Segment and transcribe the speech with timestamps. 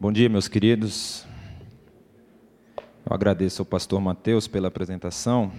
[0.00, 1.26] Bom dia, meus queridos.
[3.04, 5.50] Eu agradeço ao pastor Mateus pela apresentação.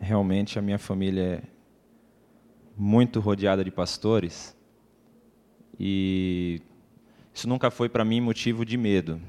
[0.00, 1.42] Realmente a minha família é
[2.74, 4.56] muito rodeada de pastores
[5.78, 6.62] e
[7.34, 9.20] isso nunca foi para mim motivo de medo.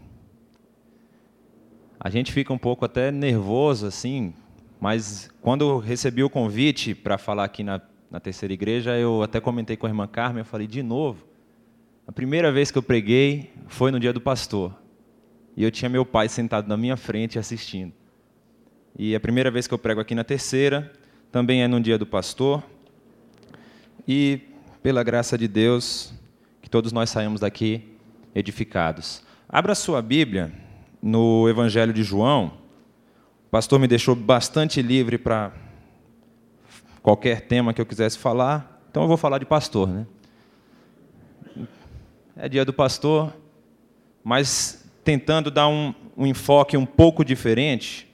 [2.00, 4.34] A gente fica um pouco até nervoso assim,
[4.80, 9.42] mas quando eu recebi o convite para falar aqui na, na terceira igreja, eu até
[9.42, 11.35] comentei com a irmã Carmen, eu falei de novo
[12.08, 14.76] a primeira vez que eu preguei foi no dia do pastor.
[15.58, 17.94] E eu tinha meu pai sentado na minha frente assistindo.
[18.98, 20.92] E a primeira vez que eu prego aqui na terceira
[21.32, 22.64] também é no dia do pastor.
[24.08, 24.40] E
[24.84, 26.14] pela graça de Deus,
[26.62, 27.96] que todos nós saímos daqui
[28.36, 29.24] edificados.
[29.50, 30.54] Abra sua Bíblia
[31.02, 32.58] no Evangelho de João.
[33.48, 35.54] O pastor me deixou bastante livre para
[37.02, 40.06] qualquer tema que eu quisesse falar, então eu vou falar de pastor, né?
[42.38, 43.34] É dia do pastor,
[44.24, 48.14] mas tentando dar um, um enfoque um pouco diferente.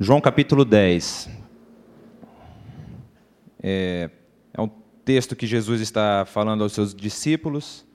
[0.00, 1.30] João capítulo 10.
[3.62, 4.10] É,
[4.52, 4.68] é um
[5.04, 7.86] texto que Jesus está falando aos seus discípulos.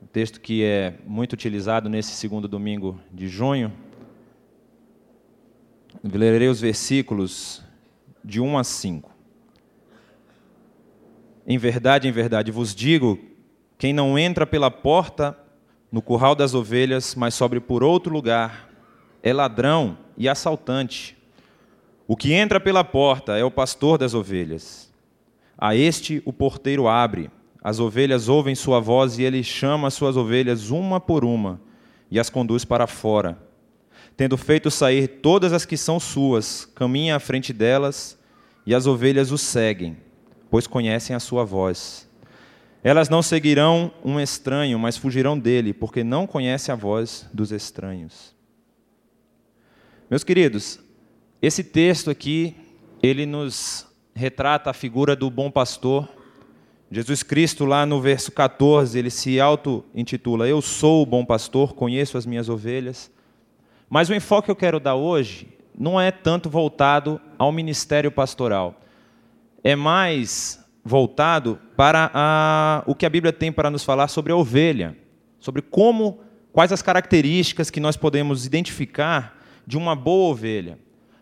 [0.00, 3.72] Um texto que é muito utilizado nesse segundo domingo de junho.
[6.04, 7.64] Lerei os versículos
[8.24, 9.15] de 1 a 5.
[11.46, 13.18] Em verdade, em verdade vos digo:
[13.78, 15.38] quem não entra pela porta
[15.92, 18.68] no curral das ovelhas, mas sobe por outro lugar,
[19.22, 21.16] é ladrão e assaltante.
[22.08, 24.92] O que entra pela porta é o pastor das ovelhas.
[25.56, 27.30] A este o porteiro abre,
[27.62, 31.60] as ovelhas ouvem sua voz e ele chama as suas ovelhas uma por uma
[32.10, 33.38] e as conduz para fora.
[34.16, 38.18] Tendo feito sair todas as que são suas, caminha à frente delas
[38.64, 40.05] e as ovelhas o seguem
[40.50, 42.08] pois conhecem a sua voz.
[42.82, 48.34] Elas não seguirão um estranho, mas fugirão dele, porque não conhecem a voz dos estranhos.
[50.08, 50.78] Meus queridos,
[51.42, 52.54] esse texto aqui,
[53.02, 56.08] ele nos retrata a figura do bom pastor.
[56.88, 62.16] Jesus Cristo, lá no verso 14, ele se auto-intitula: Eu sou o bom pastor, conheço
[62.16, 63.10] as minhas ovelhas.
[63.90, 68.80] Mas o enfoque que eu quero dar hoje não é tanto voltado ao ministério pastoral
[69.66, 74.36] é mais voltado para a, o que a Bíblia tem para nos falar sobre a
[74.36, 74.96] ovelha,
[75.40, 76.20] sobre como,
[76.52, 80.78] quais as características que nós podemos identificar de uma boa ovelha.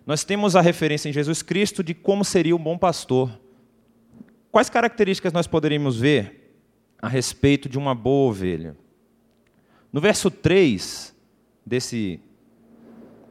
[0.07, 3.31] Nós temos a referência em Jesus Cristo de como seria um bom pastor.
[4.53, 6.55] Quais características nós poderíamos ver
[7.01, 8.77] a respeito de uma boa ovelha?
[9.91, 11.17] No verso 3
[11.65, 12.21] desse,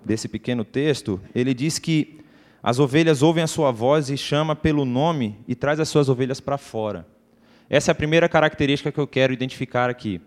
[0.03, 2.22] desse pequeno texto, ele diz que
[2.63, 6.40] as ovelhas ouvem a sua voz e chama pelo nome e traz as suas ovelhas
[6.40, 7.06] para fora.
[7.69, 10.22] Essa é a primeira característica que eu quero identificar aqui,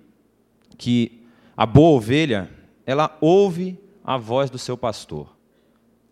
[0.77, 1.23] que
[1.57, 2.51] a boa ovelha,
[2.85, 5.35] ela ouve a voz do seu pastor.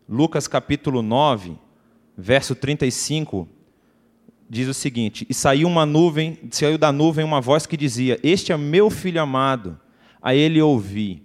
[0.09, 1.59] Lucas capítulo 9,
[2.17, 3.47] verso 35,
[4.49, 8.51] diz o seguinte: E saiu uma nuvem, saiu da nuvem uma voz que dizia: Este
[8.51, 9.79] é meu filho amado,
[10.23, 11.23] a ele ouvi.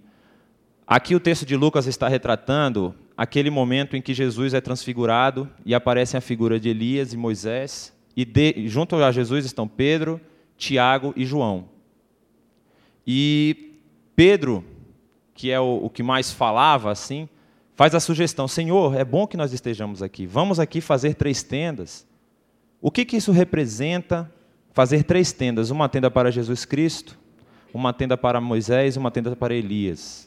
[0.86, 5.74] Aqui o texto de Lucas está retratando aquele momento em que Jesus é transfigurado e
[5.74, 10.18] aparece a figura de Elias e Moisés, e de, junto a Jesus estão Pedro,
[10.56, 11.68] Tiago e João.
[13.06, 13.74] E
[14.16, 14.64] Pedro,
[15.34, 17.28] que é o, o que mais falava assim,
[17.74, 22.06] faz a sugestão: Senhor, é bom que nós estejamos aqui, vamos aqui fazer três tendas.
[22.80, 24.32] O que, que isso representa?
[24.72, 27.18] Fazer três tendas: uma tenda para Jesus Cristo,
[27.74, 30.26] uma tenda para Moisés e uma tenda para Elias.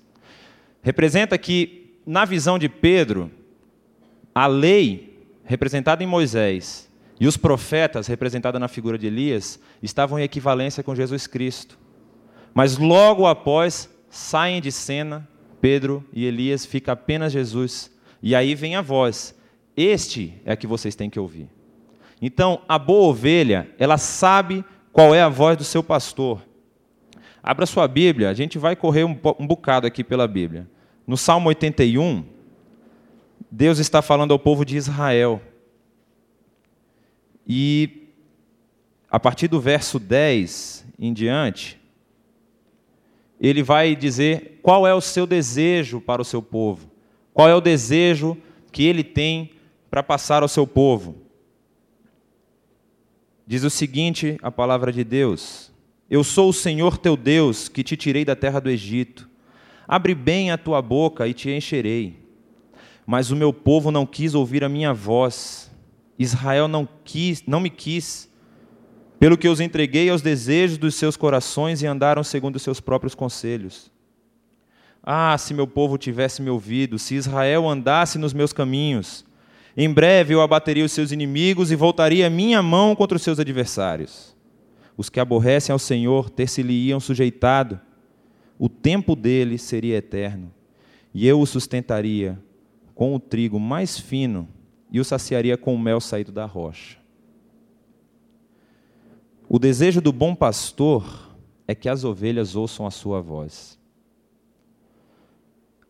[0.84, 3.32] Representa que na visão de Pedro,
[4.34, 10.24] a lei representada em Moisés e os profetas, representada na figura de Elias, estavam em
[10.24, 11.78] equivalência com Jesus Cristo.
[12.54, 15.28] Mas logo após saem de cena
[15.62, 17.90] Pedro e Elias, fica apenas Jesus.
[18.22, 19.34] E aí vem a voz:
[19.78, 21.50] Este é que vocês têm que ouvir.
[22.22, 26.42] Então, a boa ovelha, ela sabe qual é a voz do seu pastor.
[27.42, 30.68] Abra sua Bíblia, a gente vai correr um bocado aqui pela Bíblia.
[31.06, 32.24] No Salmo 81,
[33.52, 35.42] Deus está falando ao povo de Israel.
[37.46, 38.10] E
[39.10, 41.80] a partir do verso 10 em diante,
[43.40, 46.90] ele vai dizer qual é o seu desejo para o seu povo,
[47.34, 48.38] qual é o desejo
[48.72, 49.52] que ele tem
[49.90, 51.18] para passar ao seu povo.
[53.46, 55.72] Diz o seguinte a palavra de Deus:
[56.10, 59.30] Eu sou o Senhor teu Deus que te tirei da terra do Egito.
[59.88, 62.20] Abre bem a tua boca e te encherei.
[63.06, 65.70] Mas o meu povo não quis ouvir a minha voz.
[66.18, 68.32] Israel não quis, não me quis.
[69.24, 73.16] pelo que os entreguei aos desejos dos seus corações e andaram segundo os seus próprios
[73.16, 73.90] conselhos.
[75.02, 79.24] Ah, se meu povo tivesse me ouvido, se Israel andasse nos meus caminhos,
[79.78, 84.36] em breve eu abateria os seus inimigos e voltaria minha mão contra os seus adversários.
[84.98, 87.80] Os que aborrecem ao Senhor ter-se-lhe-iam sujeitado,
[88.64, 90.50] o tempo dele seria eterno,
[91.14, 92.42] e eu o sustentaria
[92.96, 94.48] com o trigo mais fino
[94.90, 96.98] e o saciaria com o mel saído da rocha.
[99.50, 101.36] O desejo do bom pastor
[101.68, 103.78] é que as ovelhas ouçam a sua voz.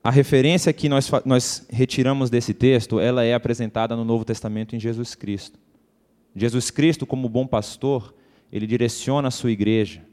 [0.03, 4.79] A referência que nós, nós retiramos desse texto, ela é apresentada no Novo Testamento em
[4.79, 5.59] Jesus Cristo.
[6.35, 8.15] Jesus Cristo, como bom pastor,
[8.51, 10.03] ele direciona a sua igreja,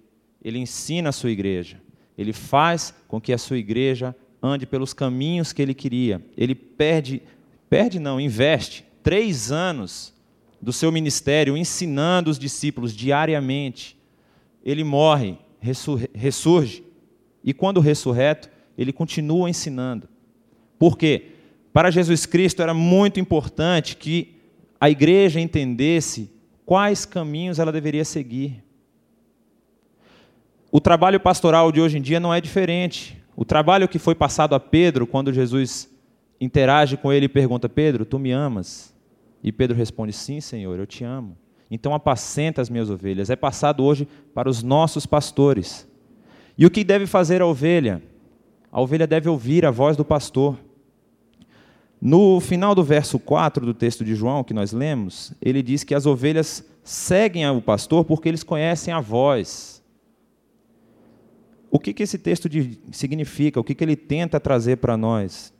[0.44, 1.80] ele ensina a sua igreja,
[2.20, 6.22] ele faz com que a sua igreja ande pelos caminhos que ele queria.
[6.36, 7.22] Ele perde,
[7.70, 10.12] perde não, investe três anos
[10.60, 13.96] do seu ministério ensinando os discípulos diariamente.
[14.62, 15.38] Ele morre,
[16.12, 16.84] ressurge,
[17.42, 20.06] e quando ressurreto, ele continua ensinando.
[20.78, 21.28] Por quê?
[21.72, 24.36] Para Jesus Cristo era muito importante que
[24.78, 26.30] a igreja entendesse
[26.66, 28.62] quais caminhos ela deveria seguir.
[30.72, 33.20] O trabalho pastoral de hoje em dia não é diferente.
[33.34, 35.90] O trabalho que foi passado a Pedro quando Jesus
[36.40, 38.94] interage com ele e pergunta: Pedro, tu me amas?
[39.42, 41.36] E Pedro responde: Sim, Senhor, eu te amo.
[41.68, 43.30] Então apacenta as minhas ovelhas.
[43.30, 45.88] É passado hoje para os nossos pastores.
[46.56, 48.02] E o que deve fazer a ovelha?
[48.70, 50.56] A ovelha deve ouvir a voz do pastor.
[52.00, 55.94] No final do verso 4 do texto de João, que nós lemos, ele diz que
[55.94, 59.79] as ovelhas seguem o pastor porque eles conhecem a voz.
[61.70, 62.48] O que, que esse texto
[62.90, 63.60] significa?
[63.60, 65.54] O que, que ele tenta trazer para nós?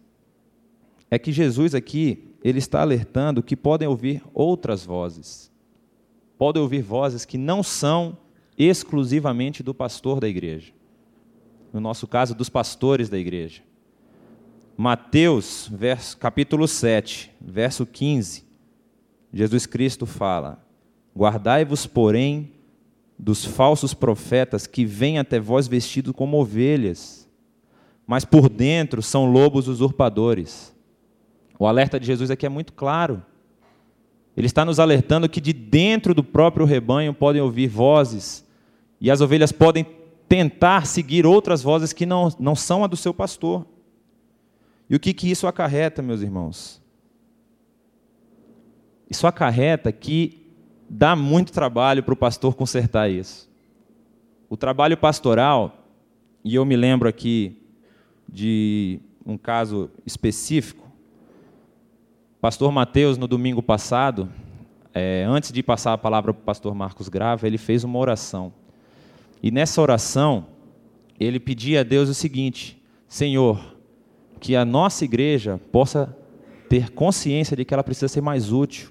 [1.11, 5.51] É que Jesus aqui, ele está alertando que podem ouvir outras vozes.
[6.37, 8.19] Podem ouvir vozes que não são
[8.59, 10.73] exclusivamente do pastor da igreja
[11.73, 13.63] no nosso caso, dos pastores da igreja.
[14.77, 18.45] Mateus, verso, capítulo 7, verso 15,
[19.33, 20.65] Jesus Cristo fala:
[21.17, 22.53] Guardai-vos, porém,
[23.23, 27.29] dos falsos profetas que vêm até vós vestidos como ovelhas,
[28.07, 30.75] mas por dentro são lobos usurpadores.
[31.59, 33.23] O alerta de Jesus aqui é muito claro.
[34.35, 38.43] Ele está nos alertando que de dentro do próprio rebanho podem ouvir vozes,
[38.99, 39.85] e as ovelhas podem
[40.27, 43.67] tentar seguir outras vozes que não, não são a do seu pastor.
[44.89, 46.81] E o que, que isso acarreta, meus irmãos?
[49.11, 50.40] Isso acarreta que
[50.91, 53.49] dá muito trabalho para o pastor consertar isso.
[54.49, 55.87] O trabalho pastoral,
[56.45, 57.57] e eu me lembro aqui
[58.29, 60.91] de um caso específico,
[62.41, 64.29] pastor Mateus, no domingo passado,
[64.93, 68.53] é, antes de passar a palavra para o pastor Marcos Grava, ele fez uma oração.
[69.41, 70.49] E nessa oração,
[71.21, 73.77] ele pedia a Deus o seguinte: Senhor,
[74.41, 76.17] que a nossa igreja possa
[76.69, 78.91] ter consciência de que ela precisa ser mais útil.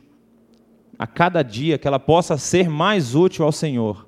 [1.00, 4.08] A cada dia que ela possa ser mais útil ao Senhor.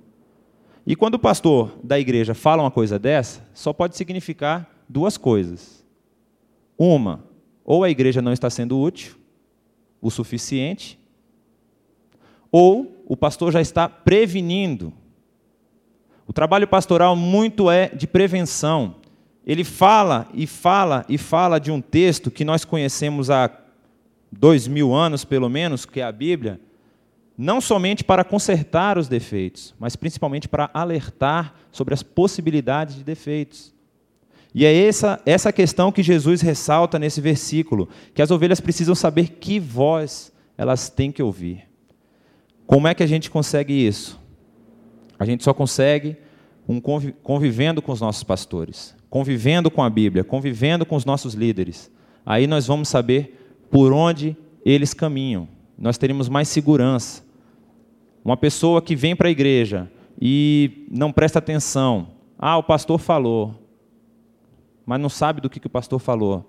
[0.86, 5.84] E quando o pastor da igreja fala uma coisa dessa, só pode significar duas coisas.
[6.78, 7.24] Uma,
[7.66, 9.16] ou a igreja não está sendo útil
[10.02, 11.00] o suficiente,
[12.52, 14.92] ou o pastor já está prevenindo
[16.32, 18.96] o trabalho pastoral muito é de prevenção.
[19.46, 23.52] Ele fala e fala e fala de um texto que nós conhecemos há
[24.32, 26.58] dois mil anos, pelo menos, que é a Bíblia,
[27.38, 33.74] não somente para consertar os defeitos, mas principalmente para alertar sobre as possibilidades de defeitos.
[34.54, 39.30] E é essa, essa questão que Jesus ressalta nesse versículo, que as ovelhas precisam saber
[39.40, 41.68] que voz elas têm que ouvir.
[42.68, 44.20] Como é que a gente consegue isso?
[45.18, 46.18] A gente só consegue
[46.68, 51.92] um convivendo com os nossos pastores, convivendo com a Bíblia, convivendo com os nossos líderes.
[52.26, 54.36] Aí nós vamos saber por onde
[54.66, 55.48] eles caminham.
[55.82, 57.24] Nós teremos mais segurança.
[58.24, 62.10] Uma pessoa que vem para a igreja e não presta atenção.
[62.38, 63.56] Ah, o pastor falou.
[64.86, 66.48] Mas não sabe do que, que o pastor falou.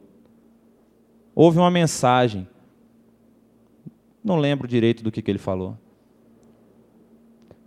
[1.35, 2.47] Houve uma mensagem.
[4.23, 5.79] Não lembro direito do que, que ele falou.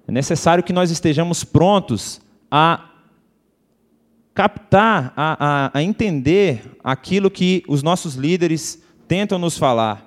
[0.07, 2.91] É necessário que nós estejamos prontos a
[4.35, 10.04] captar, a, a, a entender aquilo que os nossos líderes tentam nos falar.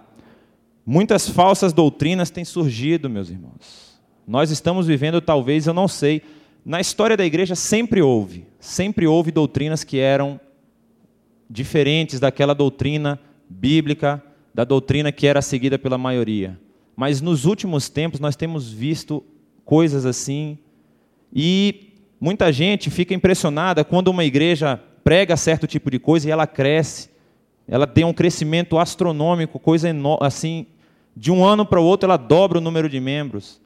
[0.90, 4.00] Muitas falsas doutrinas têm surgido, meus irmãos.
[4.26, 6.22] Nós estamos vivendo, talvez, eu não sei,
[6.64, 10.40] na história da igreja sempre houve, sempre houve doutrinas que eram
[11.50, 16.58] diferentes daquela doutrina bíblica, da doutrina que era seguida pela maioria.
[16.96, 19.22] Mas nos últimos tempos nós temos visto
[19.66, 20.56] coisas assim.
[21.30, 26.46] E muita gente fica impressionada quando uma igreja prega certo tipo de coisa e ela
[26.46, 27.10] cresce.
[27.68, 30.66] Ela tem um crescimento astronômico, coisa assim,
[31.18, 33.60] de um ano para o outro ela dobra o número de membros.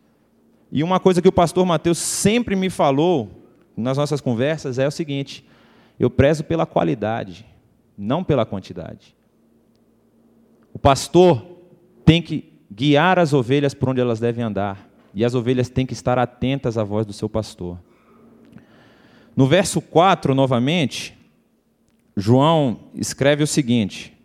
[0.70, 3.30] E uma coisa que o pastor Mateus sempre me falou
[3.76, 5.46] nas nossas conversas é o seguinte:
[6.00, 7.44] eu prezo pela qualidade,
[7.96, 9.14] não pela quantidade.
[10.72, 11.44] O pastor
[12.06, 15.92] tem que guiar as ovelhas por onde elas devem andar, e as ovelhas têm que
[15.92, 17.78] estar atentas à voz do seu pastor.
[19.36, 21.14] No verso 4, novamente,
[22.16, 24.16] João escreve o seguinte: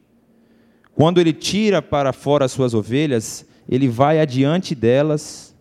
[0.97, 5.55] Quando ele tira para fora as suas ovelhas, ele vai adiante delas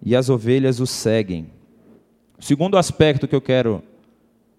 [0.00, 1.50] e as ovelhas o seguem.
[2.38, 3.82] O segundo aspecto que eu quero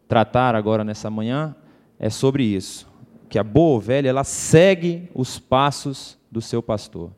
[0.06, 1.56] tratar agora nessa manhã
[1.98, 2.86] é sobre isso,
[3.30, 7.10] que a boa ovelha ela segue os passos do seu pastor.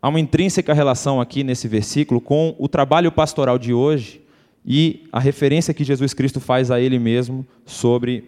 [0.00, 4.22] Há uma intrínseca relação aqui nesse versículo com o trabalho pastoral de hoje
[4.64, 8.22] e a referência que Jesus Cristo faz a ele mesmo sobre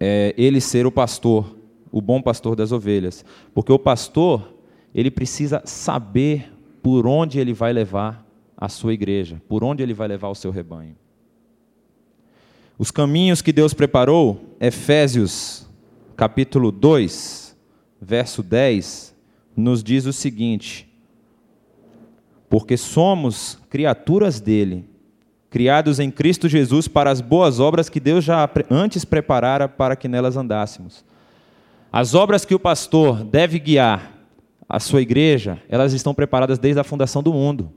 [0.00, 1.55] é, ele ser o pastor,
[1.96, 3.24] o bom pastor das ovelhas.
[3.54, 4.52] Porque o pastor,
[4.94, 8.22] ele precisa saber por onde ele vai levar
[8.54, 10.94] a sua igreja, por onde ele vai levar o seu rebanho.
[12.78, 15.66] Os caminhos que Deus preparou, Efésios
[16.14, 17.56] capítulo 2,
[17.98, 19.14] verso 10,
[19.56, 20.86] nos diz o seguinte:
[22.50, 24.84] Porque somos criaturas dele,
[25.48, 30.08] criados em Cristo Jesus para as boas obras que Deus já antes preparara para que
[30.08, 31.02] nelas andássemos.
[31.96, 34.12] As obras que o pastor deve guiar
[34.68, 37.72] a sua igreja, elas estão preparadas desde a fundação do mundo.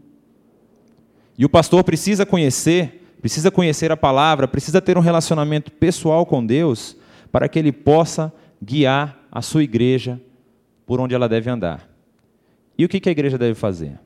[1.38, 6.46] E o pastor precisa conhecer, precisa conhecer a palavra, precisa ter um relacionamento pessoal com
[6.46, 6.98] Deus
[7.32, 8.30] para que ele possa
[8.62, 10.20] guiar a sua igreja
[10.86, 11.90] por onde ela deve andar.
[12.78, 13.98] E o que a igreja deve fazer?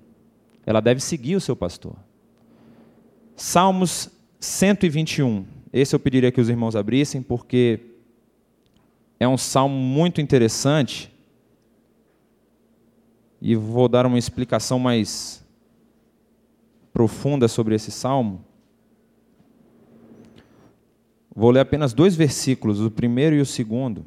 [0.64, 1.96] Ela deve seguir o seu pastor.
[3.36, 5.44] Salmos 121.
[5.74, 7.93] Esse eu pediria que os irmãos abrissem, porque
[9.24, 11.12] é um salmo muito interessante.
[13.42, 15.44] E vou dar uma explicação mais
[16.94, 18.46] profunda sobre esse salmo.
[21.36, 24.06] Vou ler apenas dois versículos, o primeiro e o segundo.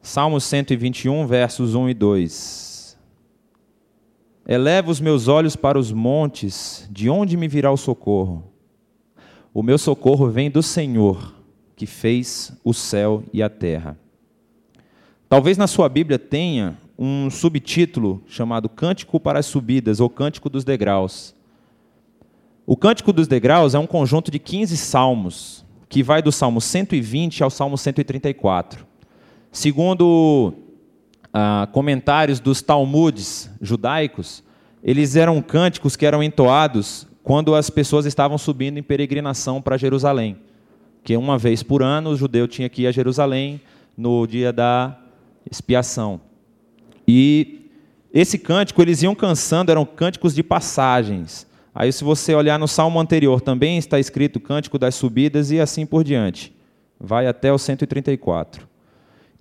[0.00, 2.98] Salmo 121, versos 1 e 2.
[4.46, 8.52] Eleva os meus olhos para os montes, de onde me virá o socorro?
[9.52, 11.33] O meu socorro vem do Senhor,
[11.76, 13.98] que fez o céu e a terra.
[15.28, 20.64] Talvez na sua Bíblia tenha um subtítulo chamado Cântico para as Subidas ou Cântico dos
[20.64, 21.34] Degraus.
[22.66, 27.42] O Cântico dos Degraus é um conjunto de 15 salmos, que vai do Salmo 120
[27.42, 28.86] ao Salmo 134.
[29.50, 30.54] Segundo
[31.32, 34.42] ah, comentários dos Talmudes judaicos,
[34.82, 40.36] eles eram cânticos que eram entoados quando as pessoas estavam subindo em peregrinação para Jerusalém.
[41.04, 43.60] Que uma vez por ano o judeu tinha que ir a Jerusalém
[43.96, 44.98] no dia da
[45.48, 46.20] expiação.
[47.06, 47.68] E
[48.12, 51.46] esse cântico eles iam cansando, eram cânticos de passagens.
[51.74, 55.84] Aí, se você olhar no salmo anterior, também está escrito Cântico das Subidas e assim
[55.84, 56.54] por diante.
[57.00, 58.68] Vai até o 134.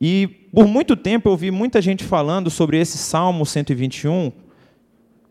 [0.01, 4.31] E por muito tempo eu ouvi muita gente falando sobre esse Salmo 121.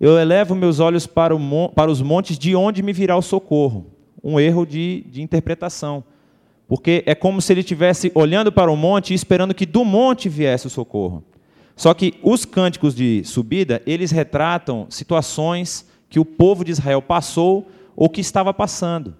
[0.01, 3.87] Eu elevo meus olhos para, o, para os montes, de onde me virá o socorro.
[4.23, 6.05] Um erro de, de interpretação.
[6.67, 10.29] Porque é como se ele estivesse olhando para o monte e esperando que do monte
[10.29, 11.25] viesse o socorro.
[11.77, 17.67] Só que os cânticos de subida, eles retratam situações que o povo de Israel passou
[17.97, 19.17] ou que estava passando.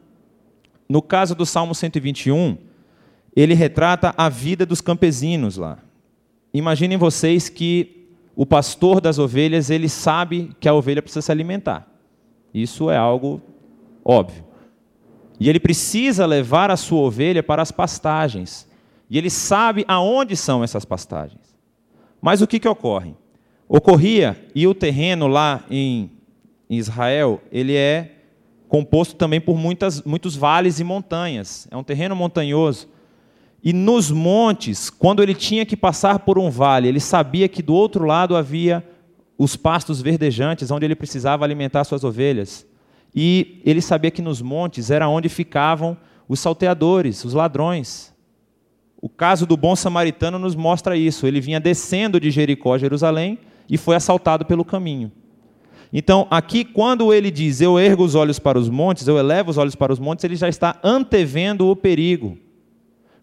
[0.89, 2.57] No caso do Salmo 121,
[3.35, 5.79] ele retrata a vida dos campesinos lá.
[6.53, 11.87] Imaginem vocês que o pastor das ovelhas, ele sabe que a ovelha precisa se alimentar.
[12.53, 13.41] Isso é algo
[14.05, 14.45] óbvio.
[15.39, 18.69] E ele precisa levar a sua ovelha para as pastagens.
[19.11, 21.55] E ele sabe aonde são essas pastagens.
[22.21, 23.15] Mas o que, que ocorre?
[23.69, 26.11] Ocorria, e o terreno lá em
[26.69, 28.13] Israel, ele é
[28.69, 31.67] composto também por muitas, muitos vales e montanhas.
[31.71, 32.89] É um terreno montanhoso.
[33.63, 37.75] E nos montes, quando ele tinha que passar por um vale, ele sabia que do
[37.75, 38.83] outro lado havia
[39.37, 42.67] os pastos verdejantes, onde ele precisava alimentar suas ovelhas.
[43.15, 45.97] E ele sabia que nos montes era onde ficavam
[46.29, 48.13] os salteadores, os ladrões.
[49.01, 51.27] O caso do bom samaritano nos mostra isso.
[51.27, 53.39] Ele vinha descendo de Jericó a Jerusalém
[53.69, 55.13] e foi assaltado pelo caminho.
[55.93, 59.59] Então, aqui, quando ele diz, eu ergo os olhos para os montes, eu elevo os
[59.59, 62.39] olhos para os montes, ele já está antevendo o perigo.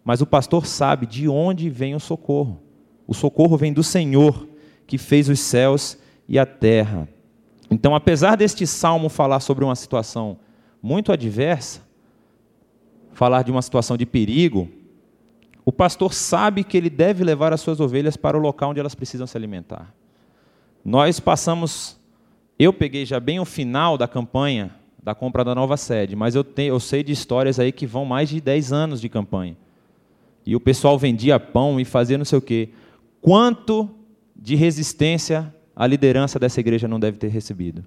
[0.04, 2.62] Mas o pastor sabe de onde vem o socorro.
[3.08, 4.48] O socorro vem do Senhor,
[4.86, 7.08] que fez os céus e a terra.
[7.70, 10.40] Então, apesar deste salmo falar sobre uma situação
[10.82, 11.82] muito adversa,
[13.14, 14.70] falar de uma situação de perigo,
[15.66, 18.96] o pastor sabe que ele deve levar as suas ovelhas para o local onde elas
[18.96, 19.94] precisam se alimentar.
[20.84, 22.00] Nós passamos,
[22.58, 26.44] eu peguei já bem o final da campanha da compra da nova sede, mas eu,
[26.44, 29.56] tenho, eu sei de histórias aí que vão mais de 10 anos de campanha.
[30.46, 32.70] E o pessoal vendia pão e fazia não sei o quê.
[33.22, 33.90] Quanto
[34.36, 37.86] de resistência a liderança dessa igreja não deve ter recebido?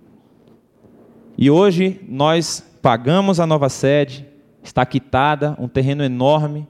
[1.37, 4.27] E hoje nós pagamos a nova sede,
[4.63, 6.67] está quitada, um terreno enorme.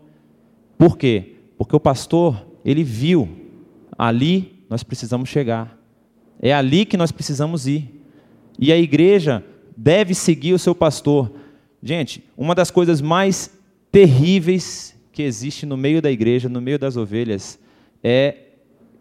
[0.77, 1.37] Por quê?
[1.57, 3.29] Porque o pastor, ele viu,
[3.97, 5.79] ali nós precisamos chegar.
[6.41, 8.03] É ali que nós precisamos ir.
[8.59, 9.45] E a igreja
[9.77, 11.33] deve seguir o seu pastor.
[11.81, 13.57] Gente, uma das coisas mais
[13.93, 17.61] terríveis que existe no meio da igreja, no meio das ovelhas,
[18.03, 18.49] é.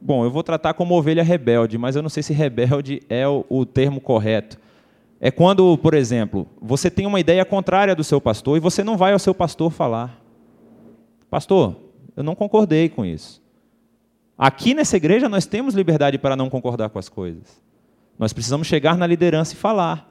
[0.02, 3.46] Bom, eu vou tratar como ovelha rebelde, mas eu não sei se rebelde é o,
[3.48, 4.58] o termo correto.
[5.20, 8.98] É quando, por exemplo, você tem uma ideia contrária do seu pastor e você não
[8.98, 10.20] vai ao seu pastor falar.
[11.30, 11.76] Pastor,
[12.18, 13.40] eu não concordei com isso.
[14.36, 17.62] Aqui nessa igreja nós temos liberdade para não concordar com as coisas.
[18.18, 20.10] Nós precisamos chegar na liderança e falar.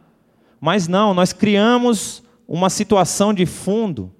[0.60, 4.12] Mas não, nós criamos uma situação de fundo,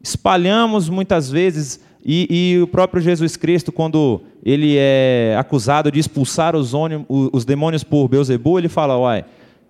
[0.00, 6.56] espalhamos muitas vezes, e, e o próprio Jesus Cristo, quando ele é acusado de expulsar
[6.56, 6.72] os,
[7.08, 9.24] os demônios por Beuzebu, ele fala: Uai,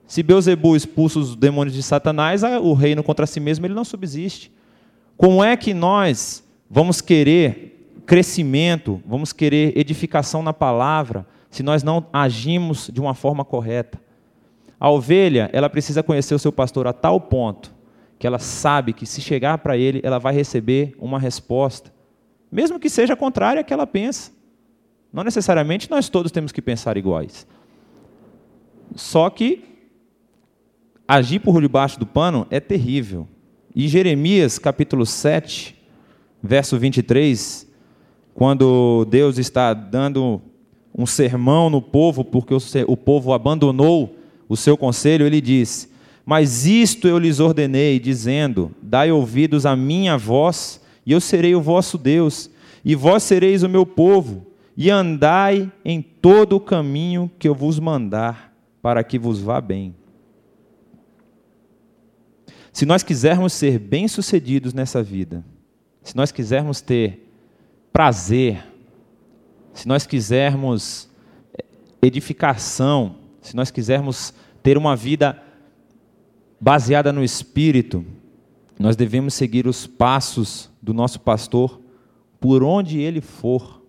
[0.07, 4.53] se Beuzebu expulsa os demônios de Satanás, o reino contra si mesmo ele não subsiste.
[5.17, 12.07] Como é que nós vamos querer crescimento, vamos querer edificação na palavra, se nós não
[12.13, 14.01] agimos de uma forma correta?
[14.79, 17.73] A ovelha, ela precisa conhecer o seu pastor a tal ponto
[18.19, 21.91] que ela sabe que se chegar para ele, ela vai receber uma resposta,
[22.53, 24.31] mesmo que seja contrária à que ela pensa.
[25.13, 27.47] Não necessariamente nós todos temos que pensar iguais.
[28.95, 29.65] Só que
[31.07, 33.27] agir por debaixo do pano é terrível.
[33.75, 35.77] E Jeremias capítulo 7,
[36.43, 37.67] verso 23,
[38.35, 40.41] quando Deus está dando
[40.97, 42.55] um sermão no povo, porque
[42.87, 44.17] o povo abandonou
[44.49, 45.89] o seu conselho, ele diz:
[46.25, 51.61] Mas isto eu lhes ordenei, dizendo: Dai ouvidos à minha voz, e eu serei o
[51.61, 52.51] vosso Deus,
[52.85, 54.50] e vós sereis o meu povo,
[54.81, 59.95] e andai em todo o caminho que eu vos mandar, para que vos vá bem.
[62.73, 65.45] Se nós quisermos ser bem-sucedidos nessa vida,
[66.03, 67.31] se nós quisermos ter
[67.93, 68.67] prazer,
[69.75, 71.11] se nós quisermos
[71.53, 71.63] eh,
[72.01, 75.43] edificação, se nós quisermos ter uma vida
[76.59, 78.03] baseada no Espírito,
[78.79, 81.79] nós devemos seguir os passos do nosso pastor
[82.41, 83.80] por onde ele for.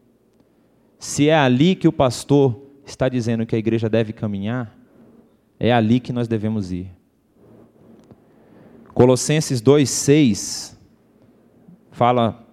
[1.01, 4.77] Se é ali que o pastor está dizendo que a igreja deve caminhar,
[5.59, 6.91] é ali que nós devemos ir.
[8.93, 10.77] Colossenses 2,6
[11.91, 12.47] fala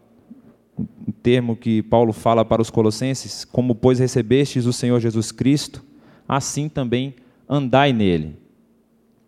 [0.78, 5.84] um termo que Paulo fala para os colossenses, como pois recebestes o Senhor Jesus Cristo,
[6.26, 8.38] assim também andai nele.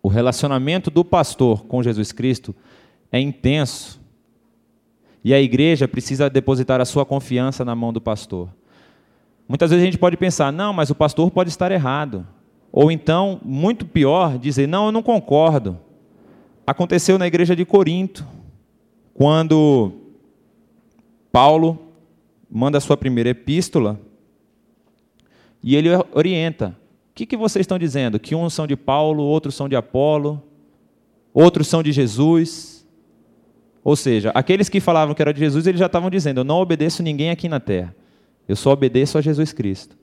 [0.03, 2.57] O relacionamento do pastor com Jesus Cristo
[3.13, 4.01] é intenso.
[5.23, 8.49] E a igreja precisa depositar a sua confiança na mão do pastor.
[9.51, 12.25] Muitas vezes a gente pode pensar, não, mas o pastor pode estar errado.
[12.71, 15.77] Ou então, muito pior, dizer, não, eu não concordo.
[16.65, 18.25] Aconteceu na igreja de Corinto,
[19.13, 19.91] quando
[21.33, 21.81] Paulo
[22.49, 23.99] manda a sua primeira epístola
[25.61, 28.21] e ele orienta: o que, que vocês estão dizendo?
[28.21, 30.41] Que uns são de Paulo, outros são de Apolo,
[31.35, 32.87] outros são de Jesus.
[33.83, 36.61] Ou seja, aqueles que falavam que era de Jesus, eles já estavam dizendo: Eu não
[36.61, 37.97] obedeço ninguém aqui na terra,
[38.51, 39.97] eu só obedeço a Jesus Cristo.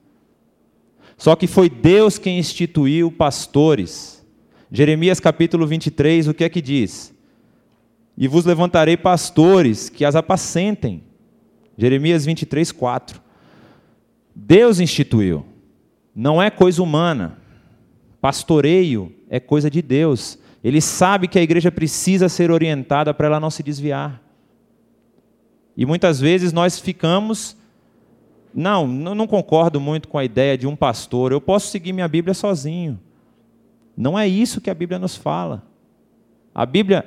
[1.16, 4.18] Só que foi Deus quem instituiu pastores
[4.70, 7.14] Jeremias capítulo 23, o que é que diz?
[8.16, 11.02] E vos levantarei pastores que as apacentem.
[11.76, 13.20] Jeremias 23, 4.
[14.34, 15.46] Deus instituiu,
[16.14, 17.38] não é coisa humana.
[18.20, 20.38] Pastoreio é coisa de Deus.
[20.62, 24.20] Ele sabe que a igreja precisa ser orientada para ela não se desviar.
[25.76, 27.56] E muitas vezes nós ficamos.
[28.54, 31.32] Não, não concordo muito com a ideia de um pastor.
[31.32, 32.98] Eu posso seguir minha Bíblia sozinho.
[33.96, 35.62] Não é isso que a Bíblia nos fala.
[36.54, 37.04] A Bíblia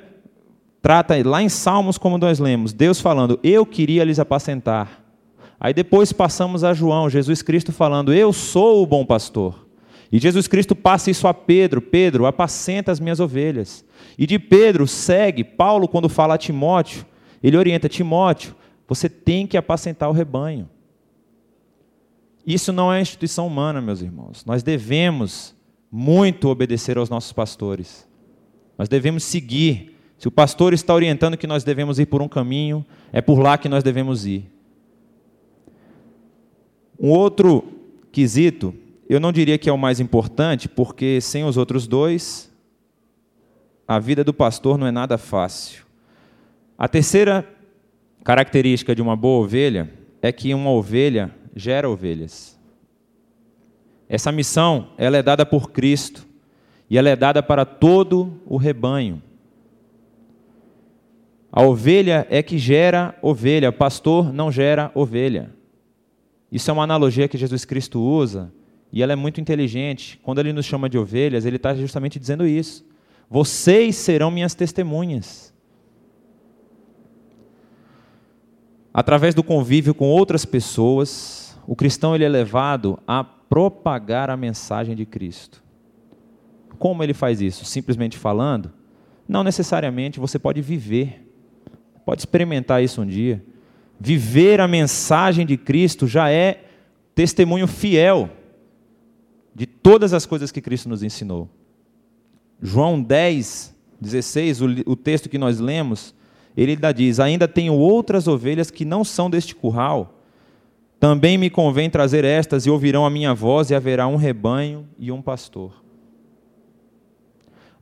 [0.80, 5.00] trata lá em Salmos, como nós lemos, Deus falando, eu queria lhes apacentar.
[5.60, 9.62] Aí depois passamos a João, Jesus Cristo falando, eu sou o bom pastor.
[10.12, 13.82] E Jesus Cristo passa isso a Pedro: Pedro, apacenta as minhas ovelhas.
[14.18, 17.06] E de Pedro segue, Paulo, quando fala a Timóteo,
[17.42, 18.54] ele orienta: Timóteo,
[18.86, 20.68] você tem que apacentar o rebanho.
[22.46, 24.44] Isso não é instituição humana, meus irmãos.
[24.44, 25.54] Nós devemos
[25.90, 28.08] muito obedecer aos nossos pastores.
[28.76, 29.96] Nós devemos seguir.
[30.18, 33.58] Se o pastor está orientando que nós devemos ir por um caminho, é por lá
[33.58, 34.50] que nós devemos ir.
[36.98, 37.64] Um outro
[38.10, 38.74] quesito,
[39.08, 42.50] eu não diria que é o mais importante, porque sem os outros dois,
[43.86, 45.84] a vida do pastor não é nada fácil.
[46.78, 47.46] A terceira
[48.24, 52.58] característica de uma boa ovelha é que uma ovelha gera ovelhas.
[54.08, 56.26] Essa missão, ela é dada por Cristo
[56.90, 59.22] e ela é dada para todo o rebanho.
[61.50, 65.50] A ovelha é que gera ovelha, o pastor não gera ovelha.
[66.50, 68.52] Isso é uma analogia que Jesus Cristo usa
[68.92, 70.20] e ela é muito inteligente.
[70.22, 72.84] Quando ele nos chama de ovelhas, ele está justamente dizendo isso.
[73.30, 75.52] Vocês serão minhas testemunhas.
[78.92, 84.96] Através do convívio com outras pessoas, o cristão ele é levado a propagar a mensagem
[84.96, 85.62] de Cristo.
[86.78, 87.64] Como ele faz isso?
[87.64, 88.72] Simplesmente falando?
[89.28, 91.28] Não necessariamente, você pode viver.
[92.04, 93.44] Pode experimentar isso um dia.
[94.00, 96.64] Viver a mensagem de Cristo já é
[97.14, 98.30] testemunho fiel
[99.54, 101.48] de todas as coisas que Cristo nos ensinou.
[102.60, 106.14] João 10, 16, o, o texto que nós lemos,
[106.56, 110.21] ele ainda diz: Ainda tenho outras ovelhas que não são deste curral.
[111.02, 115.10] Também me convém trazer estas, e ouvirão a minha voz, e haverá um rebanho e
[115.10, 115.82] um pastor.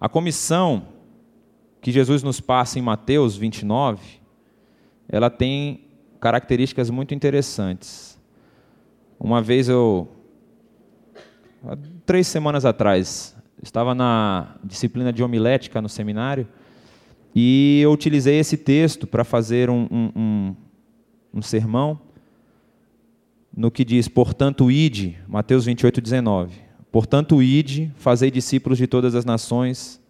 [0.00, 0.86] A comissão
[1.82, 4.00] que Jesus nos passa em Mateus 29,
[5.06, 5.84] ela tem
[6.18, 8.18] características muito interessantes.
[9.18, 10.08] Uma vez eu,
[11.62, 16.48] há três semanas atrás, estava na disciplina de homilética no seminário
[17.34, 20.56] e eu utilizei esse texto para fazer um, um, um,
[21.34, 22.00] um, sermão
[23.56, 26.54] no que diz, portanto, ide, Mateus 28, 19.
[26.90, 30.00] Portanto, ide, fazei discípulos de todas as nações,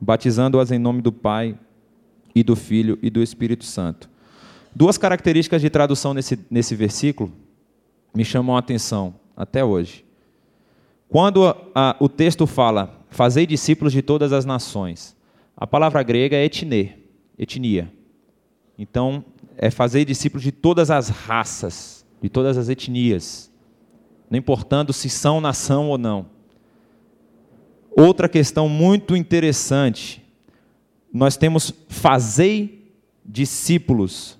[0.00, 1.56] batizando-as em nome do Pai
[2.34, 4.08] e do Filho e do Espírito Santo.
[4.74, 7.32] Duas características de tradução nesse, nesse versículo
[8.14, 10.04] me chamam a atenção até hoje.
[11.08, 15.16] Quando a, a, o texto fala, fazei discípulos de todas as nações,
[15.56, 16.90] a palavra grega é etnê,
[17.36, 17.92] etnia.
[18.78, 19.24] Então,
[19.58, 23.50] é fazer discípulos de todas as raças, de todas as etnias,
[24.28, 26.26] não importando se são nação ou não.
[27.96, 30.22] Outra questão muito interessante,
[31.12, 32.92] nós temos fazei
[33.24, 34.38] discípulos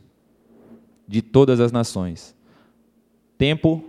[1.07, 2.35] de todas as nações.
[3.37, 3.85] Tempo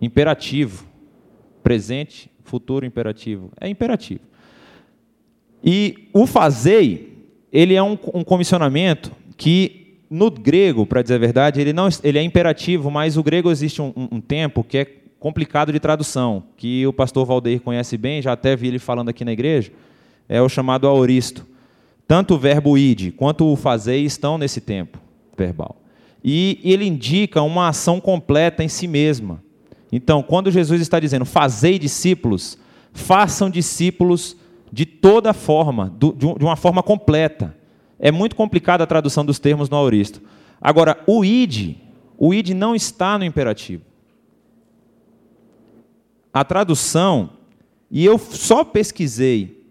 [0.00, 0.90] imperativo
[1.62, 3.50] presente, futuro imperativo.
[3.60, 4.20] É imperativo.
[5.62, 9.79] E o fazei, ele é um, um comissionamento que,
[10.10, 13.80] no grego, para dizer a verdade, ele, não, ele é imperativo, mas o grego existe
[13.80, 14.84] um, um tempo que é
[15.20, 19.24] complicado de tradução, que o pastor Valdeir conhece bem, já até vi ele falando aqui
[19.24, 19.70] na igreja,
[20.28, 21.46] é o chamado aoristo.
[22.08, 24.98] Tanto o verbo id quanto o fazei estão nesse tempo
[25.36, 25.76] verbal.
[26.24, 29.42] E ele indica uma ação completa em si mesma.
[29.92, 32.58] Então, quando Jesus está dizendo, fazei discípulos,
[32.92, 34.36] façam discípulos
[34.72, 37.54] de toda forma, de uma forma completa.
[38.00, 40.22] É muito complicada a tradução dos termos no auristo.
[40.60, 41.76] Agora, o id,
[42.18, 43.84] o id não está no imperativo.
[46.32, 47.30] A tradução,
[47.90, 49.66] e eu só pesquisei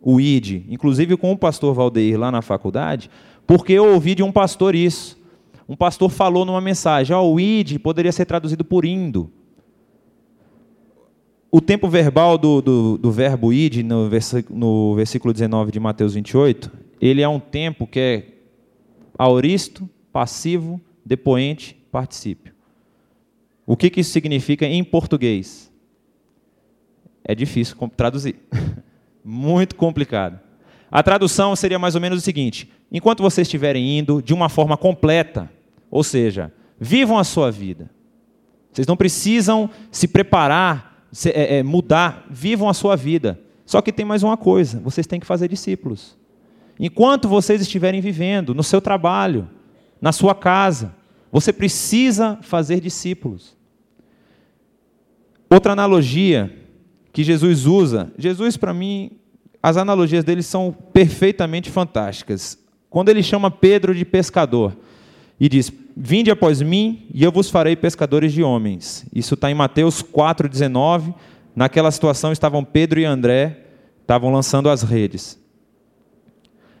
[0.00, 3.10] o id, inclusive com o pastor Valdeir lá na faculdade,
[3.46, 5.18] porque eu ouvi de um pastor isso.
[5.68, 9.30] Um pastor falou numa mensagem, oh, o id poderia ser traduzido por indo.
[11.50, 14.10] O tempo verbal do, do, do verbo id, no
[14.50, 18.26] no versículo 19 de Mateus 28, ele é um tempo que é
[19.18, 22.54] auristo, passivo, depoente, particípio.
[23.66, 25.70] O que, que isso significa em português?
[27.22, 28.36] É difícil traduzir.
[29.22, 30.40] Muito complicado.
[30.90, 34.76] A tradução seria mais ou menos o seguinte: enquanto vocês estiverem indo de uma forma
[34.76, 35.50] completa,
[35.90, 37.90] ou seja, vivam a sua vida.
[38.72, 43.40] Vocês não precisam se preparar é, é, mudar, vivam a sua vida.
[43.64, 46.16] Só que tem mais uma coisa: vocês têm que fazer discípulos.
[46.78, 49.48] Enquanto vocês estiverem vivendo, no seu trabalho,
[50.00, 50.94] na sua casa,
[51.30, 53.56] você precisa fazer discípulos.
[55.48, 56.52] Outra analogia
[57.12, 59.12] que Jesus usa, Jesus para mim,
[59.62, 62.58] as analogias dele são perfeitamente fantásticas.
[62.90, 64.76] Quando ele chama Pedro de pescador
[65.38, 69.06] e diz: Vinde após mim, e eu vos farei pescadores de homens.
[69.14, 71.14] Isso está em Mateus 4,19.
[71.54, 73.60] Naquela situação estavam Pedro e André,
[74.00, 75.38] estavam lançando as redes.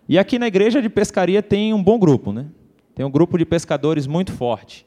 [0.08, 2.46] E aqui na igreja de pescaria tem um bom grupo, né?
[2.94, 4.86] Tem um grupo de pescadores muito forte.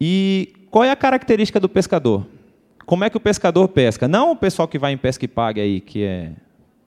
[0.00, 2.26] E Qual é a característica do pescador?
[2.84, 4.06] Como é que o pescador pesca?
[4.06, 6.32] Não o pessoal que vai em pesca e pague aí, que é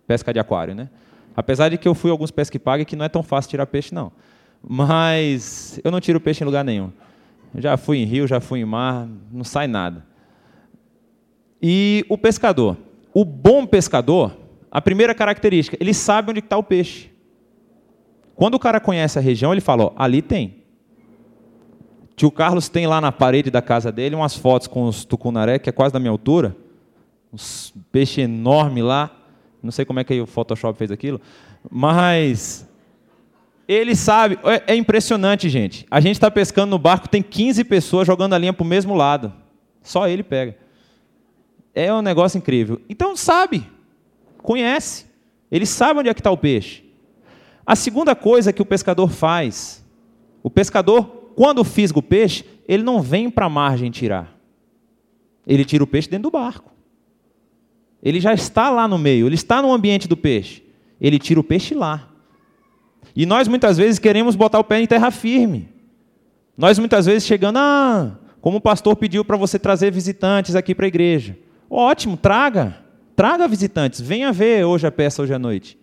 [0.06, 0.90] pesca de aquário, né?
[1.36, 3.66] Apesar de que eu fui alguns pesca e pague que não é tão fácil tirar
[3.66, 4.12] peixe, não.
[4.62, 6.92] Mas eu não tiro peixe em lugar nenhum.
[7.58, 10.06] Já fui em rio, já fui em mar, não sai nada.
[11.60, 12.78] E o pescador,
[13.12, 14.38] o bom pescador,
[14.72, 17.10] a primeira característica, ele sabe onde está o peixe.
[18.36, 20.64] Quando o cara conhece a região, ele fala: ó, ali tem.
[22.16, 25.70] Tio Carlos tem lá na parede da casa dele umas fotos com os tucunaré, que
[25.70, 26.56] é quase da minha altura.
[27.34, 29.12] Uns peixe enorme lá.
[29.62, 31.20] Não sei como é que o Photoshop fez aquilo.
[31.70, 32.68] Mas
[33.68, 34.38] ele sabe.
[34.44, 35.86] É, é impressionante, gente.
[35.90, 38.96] A gente está pescando no barco, tem 15 pessoas jogando a linha para o mesmo
[38.96, 39.32] lado.
[39.82, 40.58] Só ele pega.
[41.74, 42.82] É um negócio incrível.
[42.90, 43.66] Então sabe,
[44.44, 45.06] conhece,
[45.52, 46.84] ele sabe onde é que está o peixe.
[47.66, 49.86] A segunda coisa que o pescador faz,
[50.42, 54.36] o pescador, quando fisga o peixe, ele não vem para a margem tirar.
[55.46, 56.72] Ele tira o peixe dentro do barco.
[58.02, 60.64] Ele já está lá no meio, ele está no ambiente do peixe.
[61.00, 62.10] Ele tira o peixe lá.
[63.16, 65.70] E nós muitas vezes queremos botar o pé em terra firme.
[66.58, 70.86] Nós muitas vezes chegando, ah, como o pastor pediu para você trazer visitantes aqui para
[70.86, 71.38] a igreja.
[71.70, 72.78] Ótimo, traga.
[73.20, 74.00] Traga visitantes.
[74.00, 75.78] Venha ver hoje a peça, hoje à noite.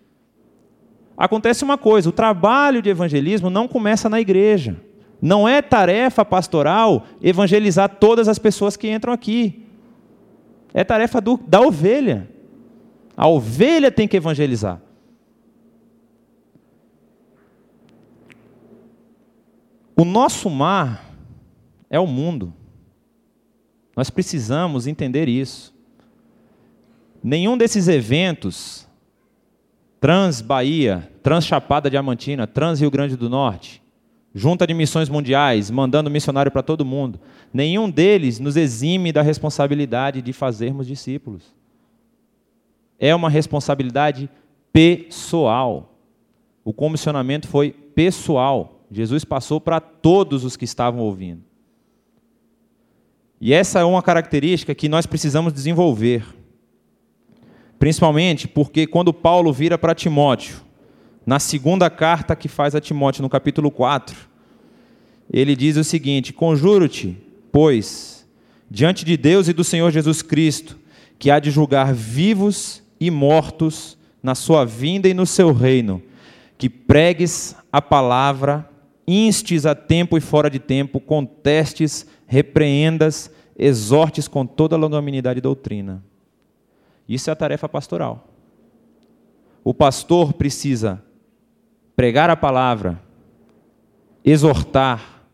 [1.14, 4.80] Acontece uma coisa: o trabalho de evangelismo não começa na igreja.
[5.20, 9.66] Não é tarefa pastoral evangelizar todas as pessoas que entram aqui.
[10.72, 12.26] É tarefa do, da ovelha.
[13.14, 14.80] A ovelha tem que evangelizar.
[19.94, 21.04] O nosso mar
[21.90, 22.54] é o mundo.
[23.94, 25.75] Nós precisamos entender isso.
[27.26, 28.86] Nenhum desses eventos,
[30.00, 33.82] Trans Bahia, Trans Chapada Diamantina, Trans Rio Grande do Norte,
[34.32, 37.18] Junta de Missões Mundiais, mandando missionário para todo mundo,
[37.52, 41.52] nenhum deles nos exime da responsabilidade de fazermos discípulos.
[42.96, 44.30] É uma responsabilidade
[44.72, 45.98] pessoal.
[46.64, 48.86] O comissionamento foi pessoal.
[48.88, 51.42] Jesus passou para todos os que estavam ouvindo.
[53.40, 56.35] E essa é uma característica que nós precisamos desenvolver.
[57.78, 60.56] Principalmente porque quando Paulo vira para Timóteo,
[61.24, 64.16] na segunda carta que faz a Timóteo, no capítulo 4,
[65.32, 67.16] ele diz o seguinte: Conjuro-te,
[67.52, 68.26] pois,
[68.70, 70.78] diante de Deus e do Senhor Jesus Cristo,
[71.18, 76.02] que há de julgar vivos e mortos na sua vinda e no seu reino,
[76.56, 78.68] que pregues a palavra,
[79.06, 85.42] instes a tempo e fora de tempo, contestes, repreendas, exortes com toda a longanimidade e
[85.42, 86.02] doutrina.
[87.08, 88.28] Isso é a tarefa pastoral.
[89.62, 91.02] O pastor precisa
[91.94, 93.00] pregar a palavra,
[94.24, 95.24] exortar,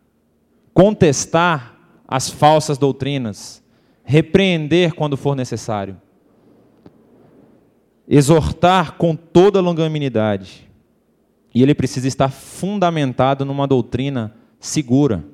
[0.73, 3.63] contestar as falsas doutrinas,
[4.05, 6.01] repreender quando for necessário,
[8.07, 10.71] exortar com toda longanimidade.
[11.55, 15.25] E ele precisa estar fundamentado numa doutrina segura.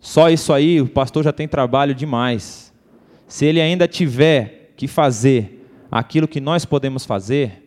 [0.00, 2.72] Só isso aí, o pastor já tem trabalho demais
[3.28, 7.62] se ele ainda tiver que fazer aquilo que nós podemos fazer,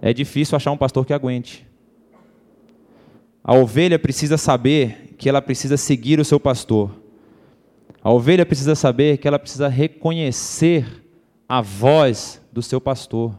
[0.00, 1.66] é difícil achar um pastor que aguente.
[3.42, 7.02] A ovelha precisa saber que ela precisa seguir o seu pastor.
[8.02, 11.04] A ovelha precisa saber que ela precisa reconhecer
[11.48, 13.38] a voz do seu pastor.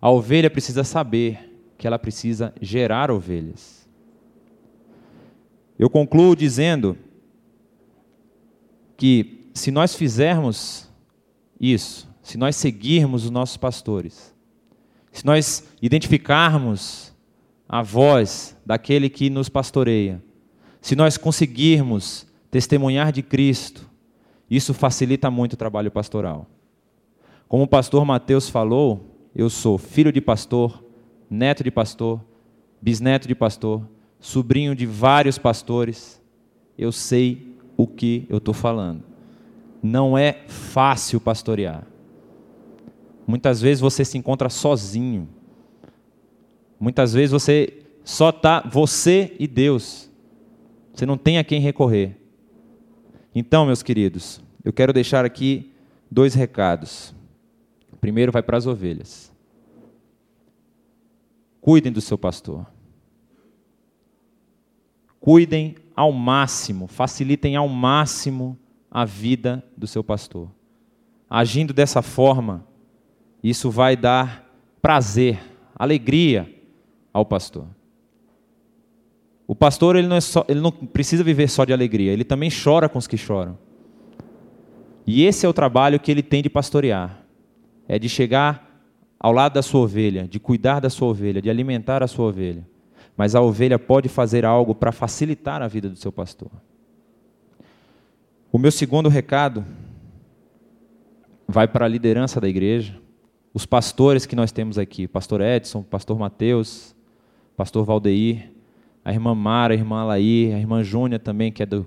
[0.00, 3.88] A ovelha precisa saber que ela precisa gerar ovelhas.
[5.78, 6.96] Eu concluo dizendo
[8.96, 10.88] que se nós fizermos
[11.60, 14.34] isso, se nós seguirmos os nossos pastores,
[15.10, 17.12] se nós identificarmos
[17.68, 20.22] a voz daquele que nos pastoreia,
[20.80, 23.88] se nós conseguirmos testemunhar de Cristo,
[24.50, 26.46] isso facilita muito o trabalho pastoral.
[27.46, 30.82] Como o pastor Mateus falou, eu sou filho de pastor,
[31.28, 32.20] neto de pastor,
[32.80, 33.86] bisneto de pastor,
[34.18, 36.20] sobrinho de vários pastores,
[36.76, 39.11] eu sei o que eu estou falando
[39.82, 41.84] não é fácil pastorear.
[43.26, 45.28] Muitas vezes você se encontra sozinho.
[46.78, 50.10] Muitas vezes você só está você e Deus.
[50.94, 52.16] Você não tem a quem recorrer.
[53.34, 55.72] Então, meus queridos, eu quero deixar aqui
[56.10, 57.14] dois recados.
[57.92, 59.32] O primeiro vai para as ovelhas.
[61.60, 62.66] Cuidem do seu pastor.
[65.18, 68.58] Cuidem ao máximo, facilitem ao máximo
[68.92, 70.50] a vida do seu pastor.
[71.28, 72.66] Agindo dessa forma,
[73.42, 74.46] isso vai dar
[74.82, 75.40] prazer,
[75.74, 76.54] alegria
[77.10, 77.66] ao pastor.
[79.46, 82.50] O pastor ele não, é só, ele não precisa viver só de alegria, ele também
[82.50, 83.56] chora com os que choram.
[85.06, 87.24] E esse é o trabalho que ele tem de pastorear:
[87.88, 88.70] é de chegar
[89.18, 92.68] ao lado da sua ovelha, de cuidar da sua ovelha, de alimentar a sua ovelha.
[93.16, 96.50] Mas a ovelha pode fazer algo para facilitar a vida do seu pastor.
[98.54, 99.64] O meu segundo recado
[101.48, 103.00] vai para a liderança da igreja,
[103.54, 106.94] os pastores que nós temos aqui, pastor Edson, pastor Mateus,
[107.56, 108.52] pastor Valdeir,
[109.02, 111.86] a irmã Mara, a irmã Alaí, a irmã Júnia também, que é do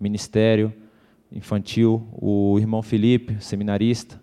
[0.00, 0.72] ministério
[1.30, 4.18] infantil, o irmão Felipe, seminarista,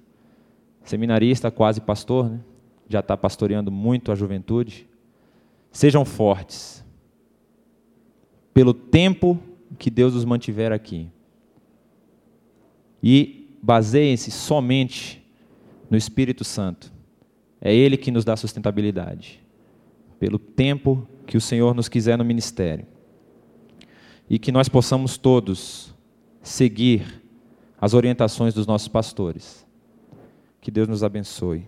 [0.84, 2.40] seminarista, quase pastor, né?
[2.90, 4.90] já está pastoreando muito a juventude.
[5.72, 6.84] Sejam fortes,
[8.56, 9.40] pelo tempo
[9.78, 11.12] que Deus os mantiver aqui.
[13.08, 15.24] E baseiem-se somente
[15.92, 16.92] no Espírito Santo.
[17.62, 19.40] É Ele que nos dá sustentabilidade.
[20.20, 22.88] Pelo tempo que o Senhor nos quiser no ministério.
[24.28, 25.94] E que nós possamos todos
[26.42, 27.22] seguir
[27.80, 29.64] as orientações dos nossos pastores
[30.60, 31.64] que Deus nos abençoe.